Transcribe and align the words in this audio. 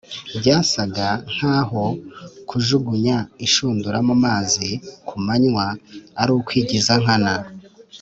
byasaga 0.39 1.07
nkaho 1.33 1.83
kujugunya 2.49 3.17
inshundura 3.45 3.97
mu 4.07 4.15
mazi 4.23 4.69
ku 5.07 5.15
manywa 5.25 5.65
ari 6.21 6.31
ukwigiza 6.39 6.93
nkana; 7.03 7.35